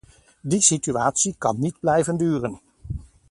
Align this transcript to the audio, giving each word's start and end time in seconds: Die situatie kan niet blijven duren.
Die 0.41 0.59
situatie 0.61 1.35
kan 1.37 1.59
niet 1.59 1.79
blijven 1.79 2.17
duren. 2.17 2.61